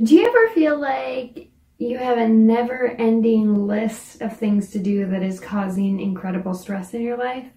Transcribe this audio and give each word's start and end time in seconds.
Do 0.00 0.14
you 0.14 0.28
ever 0.28 0.54
feel 0.54 0.78
like 0.78 1.50
you 1.78 1.98
have 1.98 2.18
a 2.18 2.28
never 2.28 2.86
ending 2.86 3.66
list 3.66 4.22
of 4.22 4.36
things 4.36 4.70
to 4.70 4.78
do 4.78 5.06
that 5.06 5.24
is 5.24 5.40
causing 5.40 5.98
incredible 5.98 6.54
stress 6.54 6.94
in 6.94 7.02
your 7.02 7.16
life? 7.16 7.48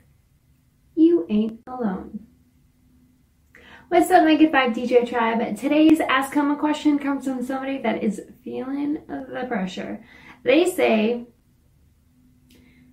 You 0.96 1.28
ain't 1.30 1.62
alone. 1.68 2.26
What's 3.90 4.10
up, 4.10 4.24
my 4.24 4.38
good 4.38 4.52
vibe 4.52 4.74
DJ 4.74 5.08
tribe? 5.08 5.56
Today's 5.56 6.00
Ask 6.00 6.34
Home 6.34 6.50
a 6.50 6.56
question 6.56 6.98
comes 6.98 7.26
from 7.26 7.46
somebody 7.46 7.78
that 7.84 8.04
is 8.04 8.20
feeling 8.44 9.04
the 9.08 9.46
pressure. 9.48 10.04
They 10.42 10.66
say, 10.66 11.28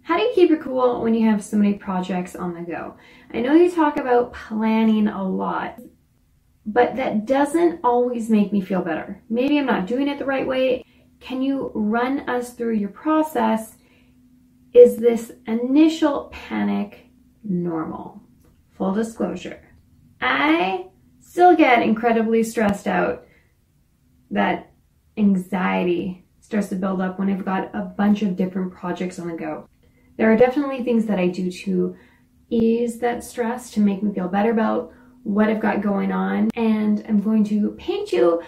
How 0.02 0.18
do 0.18 0.24
you 0.24 0.32
keep 0.34 0.50
it 0.50 0.60
cool 0.60 1.00
when 1.00 1.14
you 1.14 1.26
have 1.30 1.42
so 1.42 1.56
many 1.56 1.72
projects 1.72 2.36
on 2.36 2.52
the 2.52 2.70
go? 2.70 2.98
I 3.32 3.40
know 3.40 3.54
you 3.54 3.70
talk 3.70 3.96
about 3.96 4.34
planning 4.34 5.08
a 5.08 5.26
lot, 5.26 5.78
but 6.68 6.96
that 6.96 7.24
doesn't 7.24 7.80
always 7.82 8.28
make 8.28 8.52
me 8.52 8.60
feel 8.60 8.82
better. 8.82 9.22
Maybe 9.30 9.58
I'm 9.58 9.64
not 9.64 9.86
doing 9.86 10.06
it 10.06 10.18
the 10.18 10.26
right 10.26 10.46
way. 10.46 10.84
Can 11.18 11.40
you 11.40 11.72
run 11.74 12.28
us 12.28 12.52
through 12.52 12.74
your 12.74 12.90
process? 12.90 13.76
Is 14.74 14.98
this 14.98 15.32
initial 15.46 16.28
panic 16.30 17.06
normal? 17.42 18.22
Full 18.76 18.92
disclosure. 18.92 19.66
I 20.20 20.88
still 21.20 21.56
get 21.56 21.82
incredibly 21.82 22.42
stressed 22.42 22.86
out. 22.86 23.24
That 24.30 24.70
anxiety 25.16 26.26
starts 26.40 26.68
to 26.68 26.76
build 26.76 27.00
up 27.00 27.18
when 27.18 27.30
I've 27.30 27.46
got 27.46 27.74
a 27.74 27.80
bunch 27.80 28.20
of 28.20 28.36
different 28.36 28.74
projects 28.74 29.18
on 29.18 29.28
the 29.28 29.36
go. 29.38 29.66
There 30.18 30.30
are 30.30 30.36
definitely 30.36 30.84
things 30.84 31.06
that 31.06 31.18
I 31.18 31.28
do 31.28 31.50
to 31.50 31.96
ease 32.50 32.98
that 32.98 33.24
stress 33.24 33.70
to 33.70 33.80
make 33.80 34.02
me 34.02 34.12
feel 34.12 34.28
better 34.28 34.50
about 34.50 34.92
what 35.28 35.50
I've 35.50 35.60
got 35.60 35.82
going 35.82 36.10
on, 36.10 36.50
and 36.56 37.04
I'm 37.06 37.20
going 37.20 37.44
to 37.44 37.72
paint 37.72 38.12
you 38.12 38.42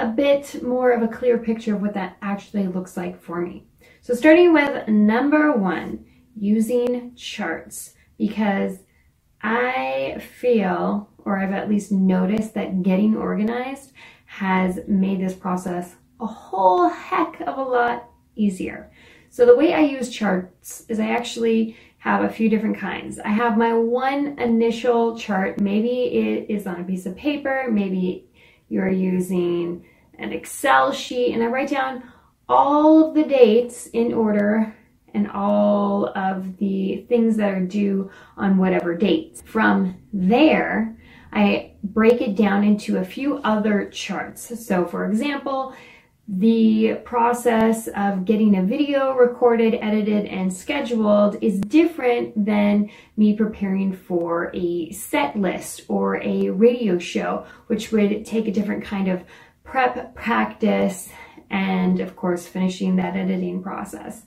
a 0.00 0.08
bit 0.08 0.64
more 0.64 0.90
of 0.90 1.00
a 1.00 1.16
clear 1.16 1.38
picture 1.38 1.76
of 1.76 1.80
what 1.80 1.94
that 1.94 2.16
actually 2.22 2.66
looks 2.66 2.96
like 2.96 3.22
for 3.22 3.40
me. 3.40 3.68
So 4.00 4.14
starting 4.14 4.52
with 4.52 4.88
number 4.88 5.52
one, 5.52 6.04
using 6.34 7.14
charts, 7.14 7.94
because 8.18 8.78
I 9.42 10.20
feel, 10.40 11.08
or 11.18 11.38
I've 11.38 11.52
at 11.52 11.68
least 11.68 11.92
noticed 11.92 12.54
that 12.54 12.82
getting 12.82 13.16
organized 13.16 13.92
has 14.26 14.80
made 14.88 15.20
this 15.20 15.34
process 15.34 15.94
a 16.20 16.26
whole 16.26 16.88
heck 16.88 17.40
of 17.42 17.58
a 17.58 17.62
lot 17.62 18.10
easier. 18.34 18.90
So 19.30 19.46
the 19.46 19.56
way 19.56 19.72
I 19.72 19.82
use 19.82 20.10
charts 20.10 20.84
is 20.88 20.98
I 20.98 21.10
actually 21.10 21.76
have 22.04 22.22
a 22.22 22.28
few 22.28 22.50
different 22.50 22.76
kinds. 22.76 23.18
I 23.18 23.28
have 23.28 23.56
my 23.56 23.72
one 23.72 24.38
initial 24.38 25.16
chart. 25.16 25.58
Maybe 25.58 25.88
it 25.88 26.50
is 26.50 26.66
on 26.66 26.78
a 26.78 26.84
piece 26.84 27.06
of 27.06 27.16
paper. 27.16 27.68
Maybe 27.70 28.26
you're 28.68 28.90
using 28.90 29.86
an 30.18 30.30
Excel 30.30 30.92
sheet 30.92 31.32
and 31.32 31.42
I 31.42 31.46
write 31.46 31.70
down 31.70 32.02
all 32.46 33.08
of 33.08 33.14
the 33.14 33.24
dates 33.24 33.86
in 33.86 34.12
order 34.12 34.76
and 35.14 35.30
all 35.30 36.08
of 36.14 36.58
the 36.58 37.06
things 37.08 37.38
that 37.38 37.54
are 37.54 37.64
due 37.64 38.10
on 38.36 38.58
whatever 38.58 38.94
dates. 38.94 39.40
From 39.40 39.96
there, 40.12 40.98
I 41.32 41.72
break 41.82 42.20
it 42.20 42.36
down 42.36 42.64
into 42.64 42.98
a 42.98 43.04
few 43.04 43.38
other 43.38 43.88
charts. 43.88 44.66
So 44.66 44.84
for 44.84 45.06
example, 45.06 45.74
the 46.26 46.94
process 47.04 47.86
of 47.88 48.24
getting 48.24 48.56
a 48.56 48.62
video 48.62 49.14
recorded, 49.14 49.74
edited, 49.82 50.24
and 50.24 50.52
scheduled 50.52 51.36
is 51.42 51.60
different 51.60 52.46
than 52.46 52.88
me 53.16 53.36
preparing 53.36 53.92
for 53.92 54.50
a 54.54 54.90
set 54.92 55.36
list 55.36 55.82
or 55.88 56.22
a 56.22 56.48
radio 56.48 56.98
show, 56.98 57.44
which 57.66 57.92
would 57.92 58.24
take 58.24 58.48
a 58.48 58.52
different 58.52 58.84
kind 58.84 59.08
of 59.08 59.22
prep 59.64 60.14
practice 60.14 61.10
and, 61.50 62.00
of 62.00 62.16
course, 62.16 62.46
finishing 62.46 62.96
that 62.96 63.16
editing 63.16 63.62
process. 63.62 64.22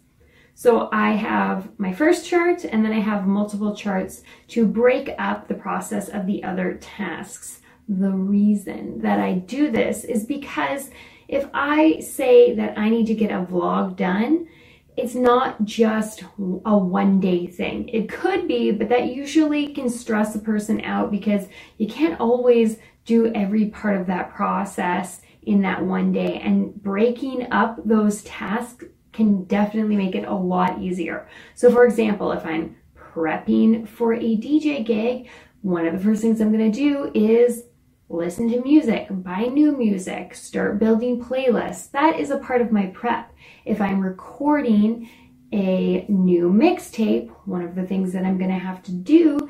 So 0.53 0.90
I 0.91 1.12
have 1.12 1.69
my 1.80 1.94
first 1.94 2.28
chart 2.28 2.63
and 2.63 2.86
then 2.86 2.91
I 2.91 3.00
have 3.00 3.28
multiple 3.28 3.75
charts 3.75 4.22
to 4.50 4.68
break 4.68 5.12
up 5.18 5.47
the 5.47 5.56
process 5.56 6.09
of 6.09 6.25
the 6.28 6.44
other 6.44 6.75
tasks. 6.75 7.62
The 7.90 8.12
reason 8.12 9.02
that 9.02 9.19
I 9.19 9.34
do 9.34 9.72
this 9.72 10.03
is 10.03 10.25
because 10.25 10.90
if 11.28 11.48
I 11.54 12.00
say 12.00 12.56
that 12.56 12.78
I 12.78 12.90
need 12.90 13.08
to 13.08 13.16
get 13.16 13.32
a 13.32 13.46
vlog 13.46 13.96
done, 13.96 14.48
it's 14.96 15.14
not 15.14 15.64
just 15.64 16.24
a 16.66 16.78
one 16.78 17.20
day 17.20 17.46
thing. 17.46 17.88
It 17.90 18.10
could 18.10 18.48
be, 18.48 18.72
but 18.72 18.90
that 18.90 19.14
usually 19.14 19.68
can 19.74 19.90
stress 19.90 20.36
a 20.36 20.40
person 20.40 20.82
out 20.82 21.12
because 21.12 21.48
you 21.78 21.88
can't 21.88 22.20
always 22.20 22.78
do 23.06 23.32
every 23.34 23.66
part 23.68 24.00
of 24.00 24.08
that 24.08 24.34
process 24.34 25.22
in 25.44 25.62
that 25.62 25.84
one 25.84 26.12
day. 26.12 26.40
And 26.40 26.74
breaking 26.82 27.48
up 27.52 27.80
those 27.86 28.24
tasks 28.24 28.86
can 29.14 29.44
definitely 29.46 29.96
make 29.96 30.16
it 30.16 30.28
a 30.28 30.34
lot 30.34 30.82
easier. 30.82 31.28
So, 31.54 31.72
for 31.72 31.86
example, 31.86 32.32
if 32.32 32.46
I'm 32.46 32.76
prepping 32.96 33.88
for 33.88 34.14
a 34.14 34.38
DJ 34.38 34.86
gig, 34.86 35.30
one 35.62 35.86
of 35.86 35.94
the 35.94 36.00
first 36.00 36.22
things 36.22 36.42
I'm 36.42 36.52
to 36.52 36.72
do 36.72 37.12
is 37.14 37.64
listen 38.09 38.50
to 38.50 38.62
music, 38.62 39.07
buy 39.09 39.44
new 39.44 39.75
music, 39.75 40.34
start 40.34 40.79
building 40.79 41.23
playlists. 41.23 41.91
That 41.91 42.19
is 42.19 42.29
a 42.29 42.38
part 42.38 42.62
of 42.62 42.72
my 42.72 42.88
prep. 42.88 43.34
If 43.66 43.81
I'm 43.81 44.00
recording 44.00 45.09
a 45.51 46.06
new 46.07 46.51
mixtape, 46.51 47.29
one 47.45 47.62
of 47.62 47.75
the 47.75 47.85
things 47.85 48.13
that 48.13 48.25
I'm 48.25 48.38
going 48.38 48.51
to 48.51 48.57
have 48.57 48.84
to 48.84 48.91
do 48.91 49.50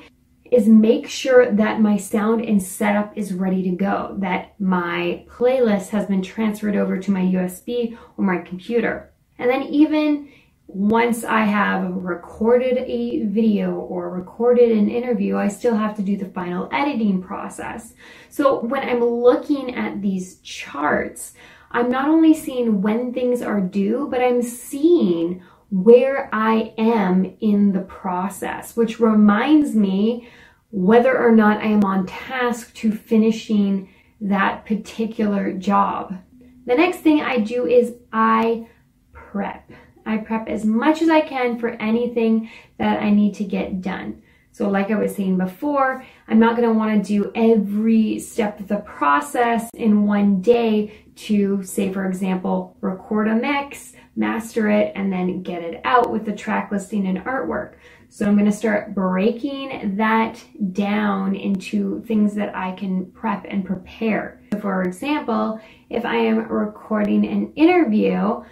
is 0.52 0.68
make 0.68 1.08
sure 1.08 1.52
that 1.52 1.82
my 1.82 1.98
sound 1.98 2.42
and 2.42 2.62
setup 2.62 3.18
is 3.18 3.34
ready 3.34 3.64
to 3.64 3.76
go, 3.76 4.16
that 4.20 4.60
my 4.60 5.26
playlist 5.28 5.90
has 5.90 6.06
been 6.06 6.22
transferred 6.22 6.76
over 6.76 6.98
to 6.98 7.12
my 7.12 7.22
USB 7.22 7.98
or 8.16 8.24
my 8.24 8.38
computer. 8.40 9.12
And 9.38 9.50
then 9.50 9.64
even 9.64 10.30
once 10.68 11.24
I 11.24 11.42
have 11.42 11.94
recorded 11.96 12.78
a 12.78 13.24
video 13.24 13.76
or 13.76 14.10
recorded 14.10 14.72
an 14.72 14.90
interview, 14.90 15.38
I 15.38 15.48
still 15.48 15.76
have 15.76 15.96
to 15.96 16.02
do 16.02 16.18
the 16.18 16.26
final 16.26 16.68
editing 16.74 17.22
process. 17.22 17.94
So 18.30 18.60
when 18.60 18.88
I'm 18.88 19.04
looking 19.04 19.76
at 19.76 20.02
these 20.02 20.40
charts, 20.42 21.34
I'm 21.72 21.90
not 21.90 22.10
only 22.10 22.34
seeing 22.34 22.82
when 22.82 23.14
things 23.14 23.42
are 23.42 23.62
due, 23.62 24.08
but 24.12 24.22
I'm 24.22 24.42
seeing 24.42 25.42
where 25.70 26.30
I 26.34 26.74
am 26.78 27.38
in 27.40 27.72
the 27.72 27.82
process, 27.82 28.76
which 28.76 29.00
reminds 29.00 29.74
me 29.74 30.30
whether 30.72 31.18
or 31.18 31.32
not 31.32 31.62
I 31.62 31.68
am 31.68 31.84
on 31.86 32.06
task 32.06 32.74
to 32.76 32.92
finishing 32.92 33.90
that 34.20 34.66
particular 34.66 35.54
job. 35.54 36.18
The 36.66 36.76
next 36.76 37.00
thing 37.00 37.22
I 37.22 37.40
do 37.40 37.66
is 37.66 37.94
I 38.12 38.68
prep. 39.14 39.72
I 40.08 40.18
prep 40.18 40.48
as 40.48 40.66
much 40.66 41.02
as 41.02 41.10
I 41.10 41.22
can 41.22 41.60
for 41.60 41.70
anything 41.70 42.50
that 42.78 43.02
I 43.02 43.10
need 43.12 43.36
to 43.36 43.44
get 43.44 43.82
done. 43.82 44.22
So 44.52 44.70
like 44.70 44.90
I 44.90 44.96
was 44.96 45.16
saying 45.16 45.38
before, 45.38 46.04
I'm 46.28 46.40
not 46.40 46.56
going 46.56 46.68
to 46.68 46.74
want 46.74 47.06
to 47.06 47.08
do 47.08 47.32
every 47.36 48.18
step 48.18 48.60
of 48.60 48.68
the 48.68 48.78
process 48.78 49.70
in 49.76 50.08
one 50.08 50.42
day 50.42 51.06
to 51.28 51.62
say, 51.62 51.94
for 51.94 52.08
example, 52.08 52.76
record 52.82 53.28
a 53.28 53.36
mix, 53.36 53.94
master 54.16 54.68
it, 54.70 54.94
and 54.96 55.14
then 55.14 55.44
get 55.44 55.62
it 55.62 55.80
out 55.84 56.10
with 56.12 56.26
the 56.26 56.32
track 56.32 56.72
listing 56.72 57.06
and 57.06 57.20
artwork. 57.20 57.76
So 58.10 58.26
I'm 58.26 58.34
going 58.34 58.50
to 58.50 58.52
start 58.52 58.96
breaking 58.96 59.98
that 59.98 60.44
down 60.74 61.36
into 61.36 62.02
things 62.04 62.34
that 62.34 62.56
I 62.56 62.72
can 62.72 63.12
prep 63.12 63.46
and 63.48 63.64
prepare. 63.64 64.42
So 64.54 64.60
for 64.60 64.82
example, 64.82 65.60
if 65.92 66.04
I 66.04 66.16
am 66.16 66.48
recording 66.48 67.28
an 67.28 67.54
interview, 67.54 68.44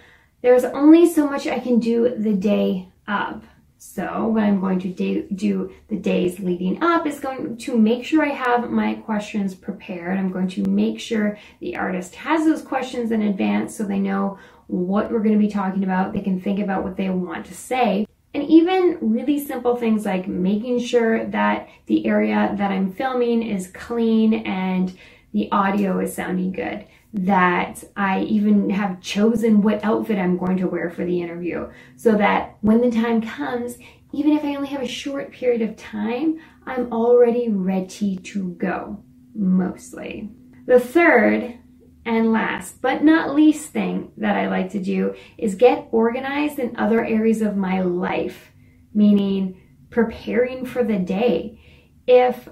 there's 0.46 0.62
only 0.62 1.12
so 1.12 1.28
much 1.28 1.48
I 1.48 1.58
can 1.58 1.80
do 1.80 2.14
the 2.16 2.32
day 2.32 2.88
of. 3.08 3.42
So 3.78 4.28
what 4.28 4.44
I'm 4.44 4.60
going 4.60 4.78
to 4.78 4.88
do, 4.88 5.26
do 5.34 5.72
the 5.88 5.96
days 5.96 6.38
leading 6.38 6.80
up 6.84 7.04
is 7.04 7.18
going 7.18 7.56
to 7.56 7.76
make 7.76 8.04
sure 8.04 8.24
I 8.24 8.28
have 8.28 8.70
my 8.70 8.94
questions 8.94 9.56
prepared. 9.56 10.16
I'm 10.16 10.30
going 10.30 10.46
to 10.50 10.62
make 10.62 11.00
sure 11.00 11.36
the 11.58 11.74
artist 11.74 12.14
has 12.14 12.44
those 12.44 12.62
questions 12.62 13.10
in 13.10 13.22
advance 13.22 13.76
so 13.76 13.82
they 13.82 13.98
know 13.98 14.38
what 14.68 15.10
we're 15.10 15.18
going 15.18 15.34
to 15.34 15.44
be 15.44 15.50
talking 15.50 15.82
about. 15.82 16.12
They 16.12 16.20
can 16.20 16.40
think 16.40 16.60
about 16.60 16.84
what 16.84 16.96
they 16.96 17.10
want 17.10 17.46
to 17.46 17.54
say. 17.54 18.06
And 18.32 18.44
even 18.44 18.98
really 19.00 19.44
simple 19.44 19.74
things 19.74 20.04
like 20.04 20.28
making 20.28 20.78
sure 20.78 21.26
that 21.26 21.68
the 21.86 22.06
area 22.06 22.54
that 22.56 22.70
I'm 22.70 22.92
filming 22.92 23.42
is 23.42 23.66
clean 23.66 24.32
and 24.46 24.96
the 25.32 25.50
audio 25.50 25.98
is 25.98 26.14
sounding 26.14 26.52
good 26.52 26.86
that 27.12 27.82
I 27.96 28.22
even 28.22 28.70
have 28.70 29.00
chosen 29.00 29.62
what 29.62 29.84
outfit 29.84 30.18
I'm 30.18 30.36
going 30.36 30.58
to 30.58 30.68
wear 30.68 30.90
for 30.90 31.04
the 31.04 31.20
interview 31.20 31.70
so 31.96 32.12
that 32.16 32.56
when 32.60 32.80
the 32.80 32.90
time 32.90 33.22
comes, 33.22 33.78
even 34.12 34.32
if 34.32 34.44
I 34.44 34.54
only 34.54 34.68
have 34.68 34.82
a 34.82 34.88
short 34.88 35.32
period 35.32 35.62
of 35.62 35.76
time, 35.76 36.38
I'm 36.66 36.92
already 36.92 37.48
ready 37.48 38.16
to 38.16 38.50
go, 38.54 39.02
mostly. 39.34 40.30
The 40.66 40.80
third 40.80 41.58
and 42.04 42.32
last 42.32 42.80
but 42.80 43.02
not 43.02 43.34
least 43.34 43.70
thing 43.70 44.12
that 44.16 44.36
I 44.36 44.48
like 44.48 44.70
to 44.72 44.82
do 44.82 45.14
is 45.36 45.54
get 45.54 45.88
organized 45.90 46.58
in 46.58 46.76
other 46.76 47.04
areas 47.04 47.42
of 47.42 47.56
my 47.56 47.82
life, 47.82 48.52
meaning 48.94 49.60
preparing 49.90 50.64
for 50.64 50.84
the 50.84 50.98
day. 50.98 51.60
If 52.06 52.48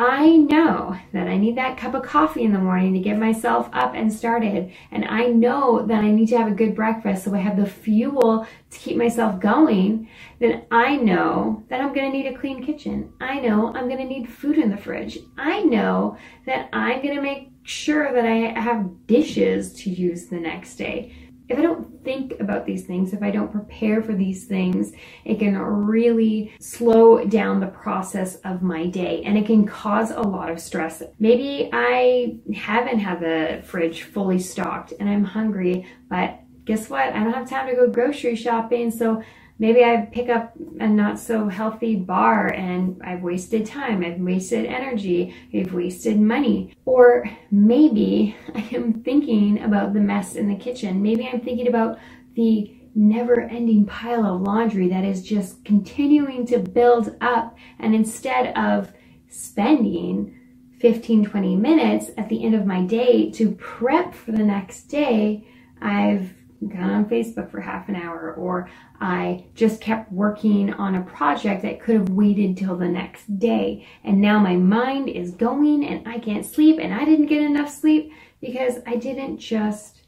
I 0.00 0.36
know 0.36 0.96
that 1.12 1.26
I 1.26 1.36
need 1.36 1.56
that 1.56 1.76
cup 1.76 1.92
of 1.92 2.04
coffee 2.04 2.44
in 2.44 2.52
the 2.52 2.60
morning 2.60 2.92
to 2.92 3.00
get 3.00 3.18
myself 3.18 3.68
up 3.72 3.94
and 3.96 4.12
started. 4.12 4.72
And 4.92 5.04
I 5.04 5.26
know 5.26 5.84
that 5.84 6.04
I 6.04 6.12
need 6.12 6.28
to 6.28 6.38
have 6.38 6.46
a 6.46 6.54
good 6.54 6.76
breakfast 6.76 7.24
so 7.24 7.34
I 7.34 7.38
have 7.38 7.56
the 7.56 7.66
fuel 7.66 8.46
to 8.70 8.78
keep 8.78 8.96
myself 8.96 9.40
going. 9.40 10.08
Then 10.38 10.66
I 10.70 10.94
know 10.94 11.64
that 11.68 11.80
I'm 11.80 11.92
going 11.92 12.12
to 12.12 12.16
need 12.16 12.32
a 12.32 12.38
clean 12.38 12.64
kitchen. 12.64 13.12
I 13.20 13.40
know 13.40 13.74
I'm 13.74 13.88
going 13.88 13.98
to 13.98 14.04
need 14.04 14.28
food 14.28 14.56
in 14.56 14.70
the 14.70 14.76
fridge. 14.76 15.18
I 15.36 15.62
know 15.62 16.16
that 16.46 16.68
I'm 16.72 17.02
going 17.02 17.16
to 17.16 17.20
make 17.20 17.50
sure 17.64 18.12
that 18.12 18.24
I 18.24 18.56
have 18.56 19.08
dishes 19.08 19.72
to 19.82 19.90
use 19.90 20.26
the 20.26 20.38
next 20.38 20.76
day 20.76 21.12
if 21.48 21.58
I 21.58 21.62
don't 21.62 22.04
think 22.04 22.38
about 22.40 22.66
these 22.66 22.84
things, 22.84 23.12
if 23.12 23.22
I 23.22 23.30
don't 23.30 23.50
prepare 23.50 24.02
for 24.02 24.14
these 24.14 24.46
things, 24.46 24.92
it 25.24 25.38
can 25.38 25.56
really 25.58 26.52
slow 26.60 27.24
down 27.24 27.60
the 27.60 27.68
process 27.68 28.36
of 28.44 28.62
my 28.62 28.86
day 28.86 29.22
and 29.24 29.38
it 29.38 29.46
can 29.46 29.66
cause 29.66 30.10
a 30.10 30.20
lot 30.20 30.50
of 30.50 30.60
stress. 30.60 31.02
Maybe 31.18 31.70
I 31.72 32.38
haven't 32.54 32.98
had 32.98 33.20
the 33.20 33.62
fridge 33.66 34.02
fully 34.02 34.38
stocked 34.38 34.92
and 35.00 35.08
I'm 35.08 35.24
hungry, 35.24 35.86
but 36.08 36.40
guess 36.64 36.90
what? 36.90 37.08
I 37.08 37.24
don't 37.24 37.32
have 37.32 37.48
time 37.48 37.66
to 37.68 37.74
go 37.74 37.88
grocery 37.88 38.36
shopping, 38.36 38.90
so 38.90 39.22
maybe 39.58 39.84
I 39.84 40.08
pick 40.12 40.28
up 40.28 40.54
a 40.80 40.86
not 40.86 41.18
so 41.18 41.48
healthy 41.48 41.96
bar 41.96 42.48
and 42.48 43.00
I've 43.04 43.22
wasted 43.22 43.66
time, 43.66 44.04
I've 44.04 44.20
wasted 44.20 44.66
energy, 44.66 45.34
I've 45.52 45.72
wasted 45.72 46.20
money. 46.20 46.74
Or 46.84 47.28
maybe 47.50 48.36
I 48.54 48.68
am 48.72 49.02
thinking 49.02 49.62
about 49.62 49.92
the 49.92 50.00
mess 50.00 50.36
in 50.36 50.48
the 50.48 50.56
kitchen. 50.56 51.02
Maybe 51.02 51.28
I'm 51.28 51.40
thinking 51.40 51.68
about 51.68 51.98
the 52.34 52.74
never 52.94 53.40
ending 53.42 53.84
pile 53.84 54.24
of 54.24 54.42
laundry 54.42 54.88
that 54.88 55.04
is 55.04 55.22
just 55.22 55.64
continuing 55.64 56.46
to 56.46 56.58
build 56.58 57.16
up. 57.20 57.56
And 57.78 57.94
instead 57.94 58.56
of 58.56 58.92
spending 59.28 60.34
15, 60.80 61.26
20 61.26 61.56
minutes 61.56 62.10
at 62.16 62.28
the 62.28 62.44
end 62.44 62.54
of 62.54 62.66
my 62.66 62.82
day 62.82 63.30
to 63.32 63.52
prep 63.52 64.14
for 64.14 64.32
the 64.32 64.44
next 64.44 64.84
day, 64.84 65.46
I've 65.80 66.34
gone 66.66 66.90
on 66.90 67.04
Facebook 67.08 67.50
for 67.50 67.60
half 67.60 67.88
an 67.88 67.96
hour, 67.96 68.34
or 68.34 68.68
I 69.00 69.44
just 69.54 69.80
kept 69.80 70.10
working 70.10 70.72
on 70.74 70.96
a 70.96 71.02
project 71.02 71.62
that 71.62 71.80
could 71.80 71.94
have 71.94 72.08
waited 72.08 72.56
till 72.56 72.76
the 72.76 72.88
next 72.88 73.38
day. 73.38 73.86
And 74.02 74.20
now 74.20 74.38
my 74.38 74.56
mind 74.56 75.08
is 75.08 75.30
going 75.30 75.84
and 75.84 76.06
I 76.08 76.18
can't 76.18 76.44
sleep, 76.44 76.78
and 76.80 76.92
I 76.92 77.04
didn't 77.04 77.26
get 77.26 77.42
enough 77.42 77.70
sleep 77.70 78.12
because 78.40 78.78
I 78.86 78.96
didn't 78.96 79.38
just 79.38 80.02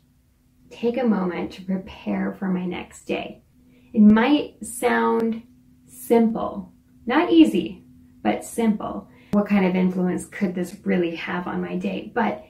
take 0.70 0.96
a 0.98 1.04
moment 1.04 1.52
to 1.52 1.62
prepare 1.62 2.32
for 2.38 2.48
my 2.48 2.64
next 2.64 3.04
day. 3.04 3.42
It 3.92 4.00
might 4.00 4.64
sound 4.64 5.42
simple, 5.86 6.72
not 7.06 7.32
easy, 7.32 7.84
but 8.22 8.44
simple. 8.44 9.08
What 9.32 9.46
kind 9.46 9.64
of 9.64 9.76
influence 9.76 10.26
could 10.26 10.54
this 10.54 10.76
really 10.84 11.14
have 11.16 11.46
on 11.46 11.60
my 11.60 11.76
day? 11.76 12.10
But 12.14 12.44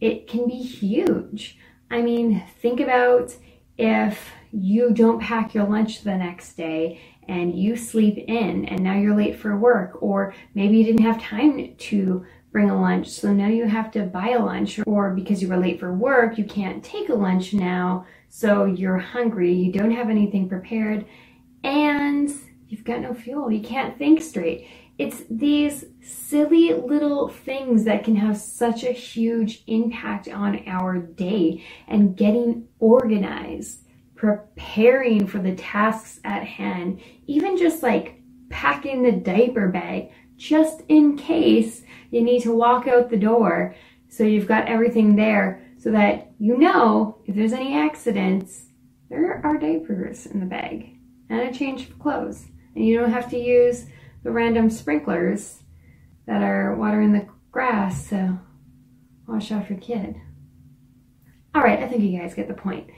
it 0.00 0.26
can 0.26 0.46
be 0.46 0.58
huge. 0.58 1.58
I 1.90 2.02
mean, 2.02 2.42
think 2.60 2.80
about 2.80 3.34
if 3.78 4.30
you 4.52 4.92
don't 4.92 5.20
pack 5.20 5.54
your 5.54 5.64
lunch 5.64 6.02
the 6.02 6.16
next 6.16 6.54
day 6.54 7.00
and 7.28 7.58
you 7.58 7.76
sleep 7.76 8.24
in 8.28 8.64
and 8.66 8.82
now 8.82 8.98
you're 8.98 9.16
late 9.16 9.38
for 9.38 9.56
work, 9.56 10.02
or 10.02 10.34
maybe 10.54 10.78
you 10.78 10.84
didn't 10.84 11.02
have 11.02 11.20
time 11.20 11.74
to 11.76 12.24
bring 12.52 12.70
a 12.70 12.80
lunch, 12.80 13.08
so 13.08 13.32
now 13.32 13.48
you 13.48 13.66
have 13.66 13.90
to 13.90 14.04
buy 14.04 14.30
a 14.30 14.42
lunch, 14.42 14.80
or 14.86 15.10
because 15.10 15.42
you 15.42 15.48
were 15.48 15.58
late 15.58 15.78
for 15.78 15.92
work, 15.92 16.38
you 16.38 16.44
can't 16.44 16.82
take 16.82 17.10
a 17.10 17.14
lunch 17.14 17.52
now, 17.52 18.06
so 18.30 18.64
you're 18.64 18.96
hungry, 18.96 19.52
you 19.52 19.70
don't 19.70 19.90
have 19.90 20.08
anything 20.08 20.48
prepared, 20.48 21.04
and 21.64 22.30
you've 22.68 22.84
got 22.84 23.00
no 23.00 23.12
fuel, 23.12 23.50
you 23.50 23.60
can't 23.60 23.98
think 23.98 24.22
straight. 24.22 24.68
It's 24.98 25.24
these 25.28 25.84
silly 26.02 26.72
little 26.72 27.28
things 27.28 27.84
that 27.84 28.04
can 28.04 28.16
have 28.16 28.38
such 28.38 28.82
a 28.82 28.92
huge 28.92 29.62
impact 29.66 30.28
on 30.28 30.62
our 30.66 30.98
day 30.98 31.64
and 31.86 32.16
getting 32.16 32.68
organized, 32.78 33.80
preparing 34.14 35.26
for 35.26 35.38
the 35.38 35.54
tasks 35.54 36.18
at 36.24 36.44
hand, 36.44 37.00
even 37.26 37.58
just 37.58 37.82
like 37.82 38.22
packing 38.48 39.02
the 39.02 39.12
diaper 39.12 39.68
bag 39.68 40.10
just 40.36 40.82
in 40.88 41.16
case 41.16 41.82
you 42.10 42.22
need 42.22 42.42
to 42.42 42.54
walk 42.54 42.86
out 42.86 43.10
the 43.10 43.16
door. 43.16 43.74
So 44.08 44.24
you've 44.24 44.48
got 44.48 44.68
everything 44.68 45.16
there 45.16 45.62
so 45.78 45.90
that 45.90 46.32
you 46.38 46.56
know 46.56 47.18
if 47.26 47.34
there's 47.34 47.52
any 47.52 47.74
accidents, 47.74 48.66
there 49.10 49.40
are 49.44 49.58
diapers 49.58 50.26
in 50.26 50.40
the 50.40 50.46
bag 50.46 50.96
and 51.28 51.40
a 51.40 51.52
change 51.52 51.88
of 51.88 51.98
clothes. 51.98 52.46
And 52.74 52.86
you 52.86 52.98
don't 52.98 53.12
have 53.12 53.30
to 53.30 53.38
use 53.38 53.86
the 54.26 54.32
random 54.32 54.68
sprinklers 54.68 55.62
that 56.26 56.42
are 56.42 56.74
watering 56.74 57.12
the 57.12 57.28
grass 57.52 58.08
to 58.08 58.36
wash 59.28 59.52
off 59.52 59.70
your 59.70 59.78
kid. 59.78 60.16
All 61.54 61.62
right, 61.62 61.78
I 61.78 61.86
think 61.86 62.02
you 62.02 62.18
guys 62.18 62.34
get 62.34 62.48
the 62.48 62.54
point. 62.54 62.90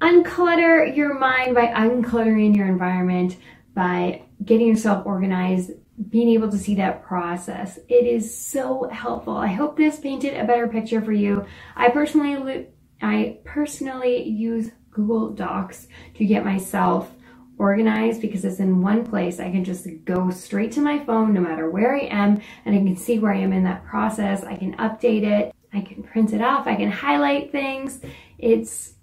Unclutter 0.00 0.96
your 0.96 1.18
mind 1.18 1.56
by 1.56 1.66
uncluttering 1.66 2.56
your 2.56 2.68
environment, 2.68 3.38
by 3.74 4.22
getting 4.44 4.68
yourself 4.68 5.04
organized, 5.04 5.72
being 6.10 6.28
able 6.28 6.48
to 6.48 6.58
see 6.58 6.76
that 6.76 7.02
process. 7.02 7.80
It 7.88 8.06
is 8.06 8.38
so 8.38 8.88
helpful. 8.88 9.36
I 9.36 9.48
hope 9.48 9.76
this 9.76 9.98
painted 9.98 10.34
a 10.34 10.44
better 10.44 10.68
picture 10.68 11.02
for 11.02 11.12
you. 11.12 11.44
I 11.74 11.88
personally 11.88 12.68
I 13.02 13.38
personally 13.44 14.22
use 14.28 14.70
Google 14.92 15.30
Docs 15.30 15.88
to 16.14 16.24
get 16.24 16.44
myself 16.44 17.10
organized 17.58 18.20
because 18.20 18.44
it's 18.44 18.60
in 18.60 18.80
one 18.80 19.04
place. 19.04 19.40
I 19.40 19.50
can 19.50 19.64
just 19.64 19.86
go 20.04 20.30
straight 20.30 20.72
to 20.72 20.80
my 20.80 21.04
phone 21.04 21.34
no 21.34 21.40
matter 21.40 21.68
where 21.68 21.94
I 21.94 22.06
am 22.06 22.40
and 22.64 22.74
I 22.74 22.78
can 22.78 22.96
see 22.96 23.18
where 23.18 23.32
I 23.32 23.38
am 23.38 23.52
in 23.52 23.64
that 23.64 23.84
process. 23.84 24.44
I 24.44 24.56
can 24.56 24.76
update 24.76 25.24
it. 25.24 25.54
I 25.72 25.80
can 25.80 26.02
print 26.02 26.32
it 26.32 26.40
off. 26.40 26.66
I 26.66 26.76
can 26.76 26.90
highlight 26.90 27.52
things. 27.52 28.00
It's 28.38 28.94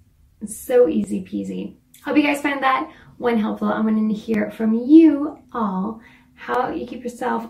so 0.46 0.88
easy 0.88 1.24
peasy. 1.24 1.76
Hope 2.04 2.18
you 2.18 2.24
guys 2.24 2.42
find 2.42 2.64
that 2.64 2.92
one 3.18 3.38
helpful. 3.38 3.68
I'm 3.68 3.86
want 3.86 4.10
to 4.10 4.16
hear 4.16 4.52
from 4.52 4.74
you 4.74 5.40
all 5.54 6.02
how 6.34 6.70
you 6.70 6.86
keep 6.86 7.04
yourself 7.04 7.50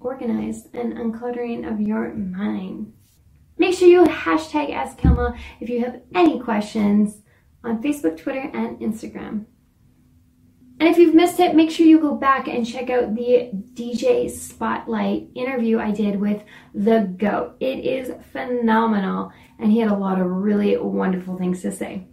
organized 0.00 0.74
and 0.74 0.94
uncluttering 0.94 1.70
of 1.70 1.80
your 1.80 2.14
mind. 2.14 2.92
Make 3.58 3.76
sure 3.76 3.88
you 3.88 4.04
hashtag 4.04 4.72
Ask 4.72 4.98
Kilma 4.98 5.36
if 5.60 5.68
you 5.68 5.82
have 5.84 6.02
any 6.14 6.38
questions 6.40 7.22
on 7.64 7.82
Facebook, 7.82 8.18
Twitter, 8.18 8.50
and 8.52 8.78
Instagram. 8.80 9.46
And 10.78 10.88
if 10.90 10.98
you've 10.98 11.14
missed 11.14 11.40
it, 11.40 11.54
make 11.54 11.70
sure 11.70 11.86
you 11.86 11.98
go 11.98 12.14
back 12.14 12.48
and 12.48 12.66
check 12.66 12.90
out 12.90 13.14
the 13.14 13.50
DJ 13.72 14.30
Spotlight 14.30 15.28
interview 15.34 15.78
I 15.78 15.90
did 15.90 16.20
with 16.20 16.42
The 16.74 17.12
GOAT. 17.16 17.56
It 17.60 17.84
is 17.84 18.12
phenomenal, 18.32 19.32
and 19.58 19.72
he 19.72 19.78
had 19.78 19.90
a 19.90 19.96
lot 19.96 20.20
of 20.20 20.26
really 20.26 20.76
wonderful 20.76 21.38
things 21.38 21.62
to 21.62 21.72
say. 21.72 22.06